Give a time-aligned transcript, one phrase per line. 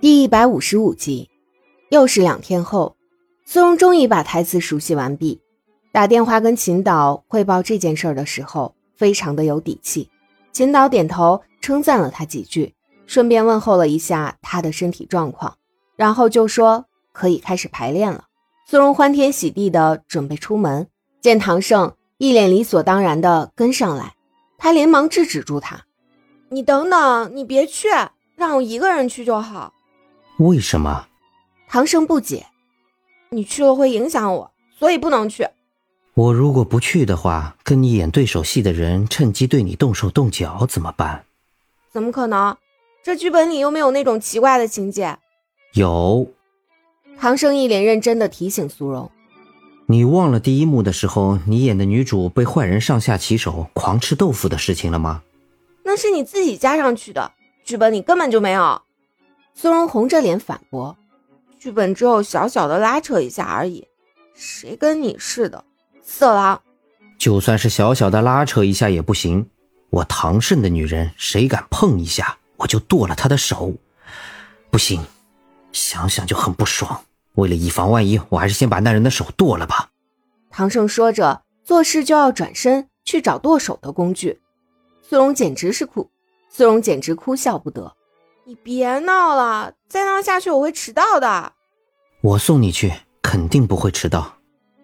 [0.00, 1.28] 第一百五十五集，
[1.90, 2.96] 又是两天后，
[3.44, 5.38] 苏荣终于把台词熟悉完毕。
[5.92, 10.08] 打电话跟秦导汇报这件事的时候，非常的有底气。
[10.52, 12.74] 秦导点头称赞了他几句，
[13.04, 15.54] 顺便问候了一下他的身体状况，
[15.96, 18.24] 然后就说可以开始排练了。
[18.66, 20.88] 苏荣欢天喜地的准备出门，
[21.20, 24.14] 见唐胜一脸理所当然的跟上来，
[24.56, 25.84] 他连忙制止住他
[26.48, 27.88] ：“你等等，你别去，
[28.34, 29.74] 让我一个人去就好。”
[30.40, 31.06] 为什么？
[31.68, 32.46] 唐生不解。
[33.28, 35.46] 你去了会影响我，所以不能去。
[36.14, 41.26] 我如果不去的话，跟你演对手戏的人趁机对你动手动脚怎么办？
[41.92, 42.56] 怎么可能？
[43.02, 45.18] 这剧本里又没有那种奇怪的情节。
[45.74, 46.26] 有。
[47.18, 49.10] 唐生一脸认真的提醒苏荣
[49.84, 55.22] ：“你忘了第一幕的时候，你演的女主被坏人上下其手，狂吃豆腐的事情了吗？
[55.84, 57.30] 那是你自己加上去的，
[57.62, 58.80] 剧本里根本就没有。”
[59.54, 60.96] 苏荣红着脸反驳
[61.58, 63.86] ：“剧本只有小小的拉扯一下而已，
[64.34, 65.62] 谁跟你似的，
[66.02, 66.60] 色狼？
[67.18, 69.46] 就算是小小的拉扯一下也不行。
[69.90, 73.74] 我唐胜的女人，谁敢碰一下，我就剁了她的手。
[74.70, 75.04] 不行，
[75.72, 77.02] 想想就很不爽。
[77.34, 79.90] 为了以防万一，我还是先把那人的手剁了吧。”
[80.50, 84.40] 唐胜说着，做事就要转身去找剁手的工具。
[85.02, 86.08] 苏荣简直是哭，
[86.48, 87.94] 苏荣简直哭笑不得。
[88.50, 91.52] 你别闹了，再闹下去我会迟到的。
[92.20, 94.38] 我送你去，肯定不会迟到。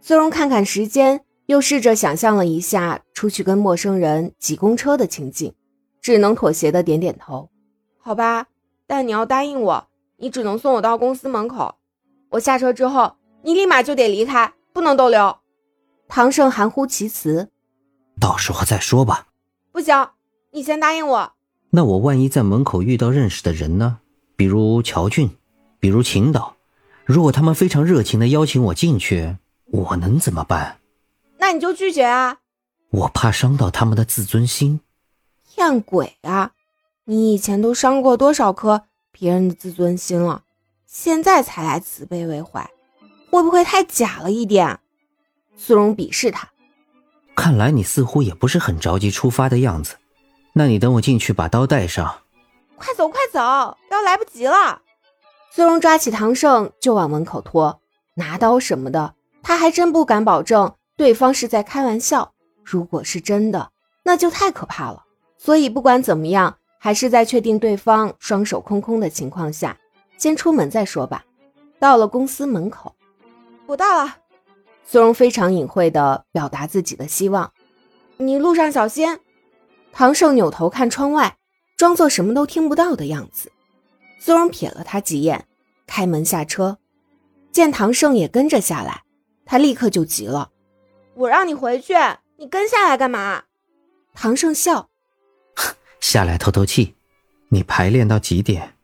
[0.00, 5.52] 苏荣看看时间，又试着想象了一下出去跟陌生人挤公车的情景，
[6.00, 7.50] 只能妥协的点点头。
[7.98, 8.46] 好吧，
[8.86, 11.74] 但你要答应我，你只能送我到公司门口。
[12.30, 15.36] 我下车之后，你立马就得离开，不能逗留。
[16.06, 17.50] 唐胜含糊其辞，
[18.20, 19.26] 到时候再说吧。
[19.72, 20.10] 不行，
[20.52, 21.32] 你先答应我。
[21.70, 23.98] 那我万一在门口遇到认识的人呢？
[24.36, 25.30] 比如乔俊，
[25.78, 26.56] 比如秦导，
[27.04, 29.36] 如果他们非常热情的邀请我进去，
[29.66, 30.78] 我能怎么办？
[31.38, 32.38] 那你就拒绝啊！
[32.90, 34.80] 我怕伤到他们的自尊心。
[35.46, 36.52] 骗鬼啊！
[37.04, 40.44] 你以前都伤过多少颗别人的自尊心了？
[40.86, 42.70] 现在才来慈悲为怀，
[43.30, 44.78] 会不会太假了一点？
[45.56, 46.48] 苏荣鄙视他。
[47.34, 49.96] 看来你似乎也不是很着急出发的样子。
[50.58, 52.18] 那你等我进去，把刀带上。
[52.76, 53.38] 快走，快走，
[53.92, 54.82] 要来不及了。
[55.52, 57.80] 苏荣抓起唐胜就往门口拖，
[58.14, 62.32] 拿刀什么的，他还真不敢保证对方是在开玩笑。
[62.64, 63.70] 如果是真的，
[64.02, 65.04] 那就太可怕了。
[65.36, 69.78] 所以不管怎么样，还是在确定对方双手空空的情况下，
[70.16, 71.24] 先出门再说吧。
[71.78, 72.92] 到了公司门口，
[73.66, 74.16] 我到了。
[74.84, 77.52] 苏荣非常隐晦地表达自己的希望
[78.18, 79.20] ：“你路上小心。”
[79.92, 81.36] 唐胜扭头看窗外，
[81.76, 83.50] 装作什么都听不到的样子。
[84.20, 85.46] 苏荣瞥了他几眼，
[85.86, 86.78] 开门下车。
[87.50, 89.02] 见唐胜也跟着下来，
[89.44, 90.50] 他立刻就急了
[91.14, 91.94] ：“我让你回去，
[92.36, 93.44] 你跟下来干嘛？”
[94.14, 94.88] 唐胜笑
[95.98, 96.94] ：“下来透透气。
[97.48, 98.74] 你排练到几点？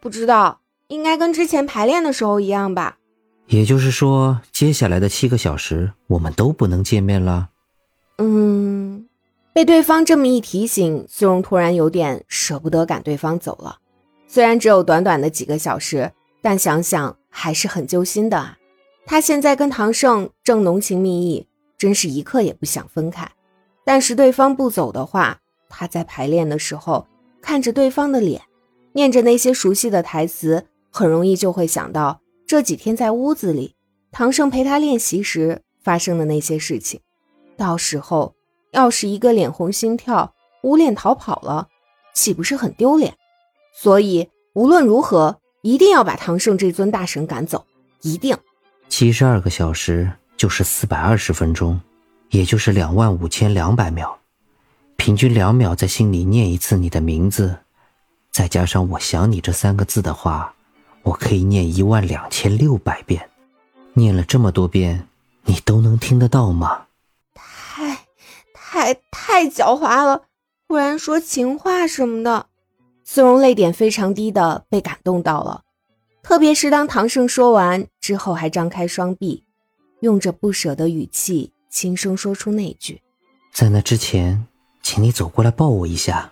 [0.00, 2.98] 不知道，应该跟之前排练的时候一样吧。
[3.46, 7.50] 也就是说，接下来的七个小时我们都不能见面了。”
[8.18, 8.55] 嗯。
[9.56, 13.78] 被对方这么一提醒，苏荣突然有点舍不得赶对方走了。
[14.28, 16.12] 虽然只有短短的几个小时，
[16.42, 18.58] 但想想还是很揪心的啊。
[19.06, 21.46] 他现在跟唐胜正浓情蜜意，
[21.78, 23.26] 真是一刻也不想分开。
[23.82, 25.38] 但是对方不走的话，
[25.70, 27.06] 他在排练的时候
[27.40, 28.42] 看着对方的脸，
[28.92, 33.74] 念着那些熟悉的台词，很容易就会想到这几天在屋子里，
[34.12, 37.00] 唐胜陪他练习时发生的那些事情。
[37.56, 38.35] 到时候。
[38.72, 41.68] 要是一个脸红心跳、捂脸逃跑了，
[42.14, 43.14] 岂不是很丢脸？
[43.74, 47.64] 所以无论如何，一定要把唐胜这尊大神赶走，
[48.02, 48.36] 一定。
[48.88, 51.80] 七十二个小时就是四百二十分钟，
[52.30, 54.18] 也就是两万五千两百秒，
[54.96, 57.58] 平均两秒在心里念一次你的名字，
[58.30, 60.54] 再加上我想你这三个字的话，
[61.02, 63.28] 我可以念一万两千六百遍。
[63.92, 65.08] 念了这么多遍，
[65.44, 66.85] 你都能听得到吗？
[68.76, 70.24] 太太狡猾了，
[70.68, 72.48] 忽然说情话什么的，
[73.04, 75.62] 苏荣泪点非常低的被感动到了。
[76.22, 79.44] 特别是当唐胜说完之后，还张开双臂，
[80.00, 83.00] 用着不舍的语气轻声说出那句
[83.50, 84.46] ：“在那之前，
[84.82, 86.30] 请你走过来抱我一下，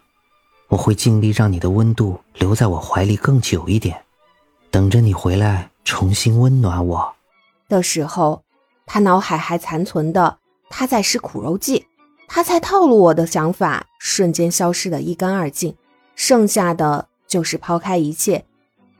[0.68, 4.04] 我会尽力让你的温度留在我怀里更久一点，
[4.70, 7.14] 等着你回来重新温暖我。”
[7.70, 8.42] 的时候，
[8.84, 10.36] 他脑海还残存的
[10.68, 11.86] 他在吃苦肉计。
[12.34, 15.76] 他才套路我的想法瞬间消失的一干二净，
[16.16, 18.44] 剩下的就是抛开一切，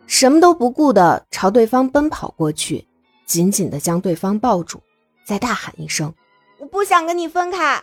[0.06, 2.86] 什么都不顾的朝对方奔跑过去，
[3.26, 4.81] 紧紧的将对方抱住，
[5.26, 6.14] 再大喊一声
[6.60, 7.82] ：“我不想跟你分开。”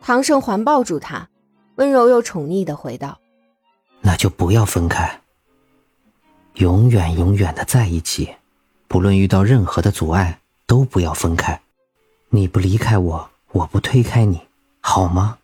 [0.00, 1.28] 唐胜环抱住他，
[1.74, 3.18] 温柔又宠溺的回道
[4.00, 5.22] ：“那就不要分开，
[6.54, 8.32] 永远永远的在一起，
[8.86, 10.38] 不论遇到任何的阻碍，
[10.68, 11.60] 都不要分开。
[12.28, 14.40] 你不离开我，我不推开你，
[14.88, 15.38] 好吗？”“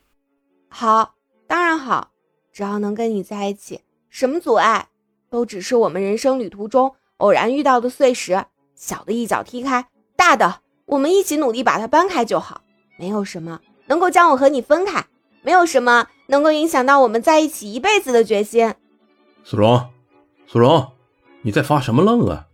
[0.70, 1.14] 好，
[1.46, 2.10] 当然好，
[2.52, 4.88] 只要能跟你在一起，什么阻碍
[5.28, 9.86] 都只是我们人生旅途中偶然遇到的碎石，小的一脚踢开，
[10.16, 12.62] 大的我们一起努力把它搬开就好，
[12.98, 15.04] 没有什么。”能够将我和你分开，
[15.42, 18.74] 没有什么能够影响到我们在一起一辈子的决心。
[19.44, 19.90] 苏荣，
[20.46, 20.92] 苏荣，
[21.42, 22.46] 你在发什么愣啊？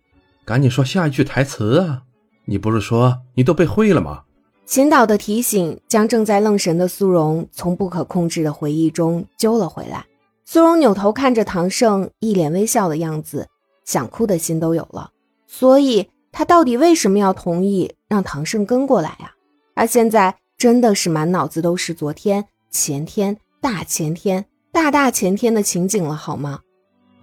[0.44, 2.02] 赶紧说下一句台词啊！
[2.46, 4.24] 你不是说你都背会了吗？
[4.70, 10.06] 秦导的提醒将正在愣神的苏荣从不可控制的回忆中揪了回来。
[10.44, 13.48] 苏荣扭头看着唐胜，一脸微笑的样子，
[13.84, 15.10] 想哭的心都有了。
[15.48, 19.32] 所以，他到底为什么要同意让唐胜跟过来呀？
[19.74, 20.36] 他现在。
[20.56, 26.60] 真的是满脑子都是昨天、前天、大前天、大大前天的情景了，好吗？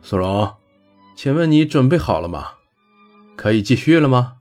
[0.02, 0.52] 苏荣，
[1.16, 2.54] 请问你准备好了吗？
[3.36, 4.37] 可以继续了吗？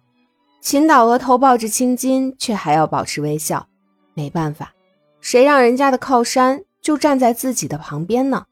[0.66, 3.68] 秦导额头抱着青筋，却还要保持微笑。
[4.14, 4.74] 没办法，
[5.20, 8.46] 谁让人家的靠山就站在自己的旁边呢？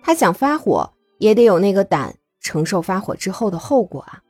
[0.00, 4.22] 他想发火，也得有那个胆承受发火之后的后果啊。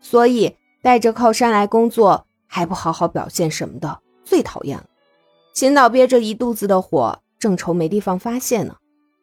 [0.00, 4.00] 所以带着靠山来工作，还不好好表现什么的。
[4.24, 4.86] 最讨厌了，
[5.54, 8.74] 秦导憋着一肚子的火，正愁没地方发泄呢，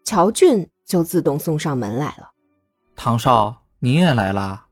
[0.06, 2.32] 乔俊就自动送上门来了。
[2.96, 4.68] 唐少，你也来啦？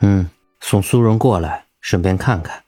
[0.00, 0.28] 嗯，
[0.60, 2.64] 送苏荣过来，顺便看看。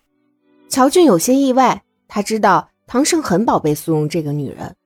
[0.69, 4.77] 乔俊有些意外，他知道唐胜很宝贝苏荣这个女人，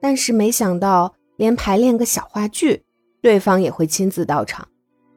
[0.00, 2.84] 但是没想到连排练个小话剧，
[3.22, 4.68] 对方也会亲自到场。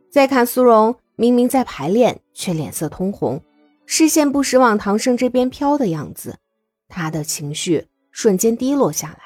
[0.10, 3.42] 再看苏荣，明明在排练，却脸色通红。
[3.86, 6.38] 视线不时往唐胜这边飘的样子，
[6.88, 9.19] 他的情绪瞬间低落下来。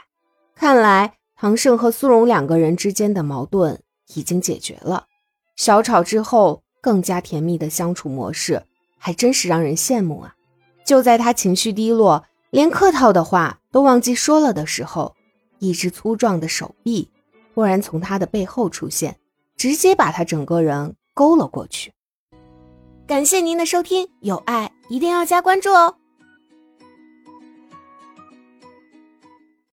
[0.56, 3.82] 看来唐胜和苏荣两个人之间的矛盾
[4.16, 5.08] 已经解决了，
[5.56, 8.64] 小吵之后更加甜蜜的相处模式，
[8.97, 10.36] 还真是让人羡慕啊！
[10.86, 15.15] 就在他情绪低落，连客套的话都忘记说了的时候，
[15.59, 17.09] 一只粗壮的手臂
[17.53, 19.18] 忽然从他的背后出现，
[19.57, 21.94] 直接把他整个人勾了过去。
[23.07, 25.95] 感谢您的收听，有爱一定要加关注哦。